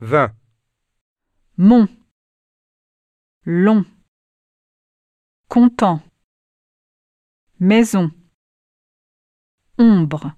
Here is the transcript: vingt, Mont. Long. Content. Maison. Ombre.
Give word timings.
vingt, 0.00 0.34
Mont. 1.56 1.88
Long. 3.44 3.84
Content. 5.48 6.02
Maison. 7.58 8.10
Ombre. 9.76 10.34